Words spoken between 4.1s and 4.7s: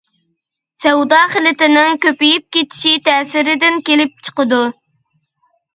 چىقىدۇ.